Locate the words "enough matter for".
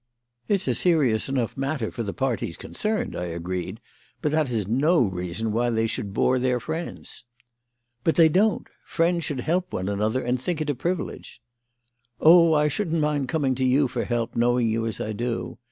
1.29-2.01